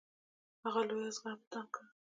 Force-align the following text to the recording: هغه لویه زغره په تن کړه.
هغه 0.63 0.81
لویه 0.87 1.09
زغره 1.15 1.33
په 1.41 1.47
تن 1.51 1.65
کړه. 1.73 1.85